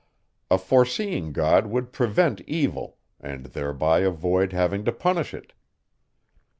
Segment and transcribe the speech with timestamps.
[0.49, 5.53] A foreseeing God would prevent evil, and thereby avoid having to punish it.